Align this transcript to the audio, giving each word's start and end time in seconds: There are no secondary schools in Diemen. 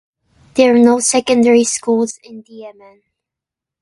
There 0.55 0.73
are 0.73 0.79
no 0.79 0.99
secondary 0.99 1.63
schools 1.63 2.17
in 2.23 2.41
Diemen. 2.41 3.03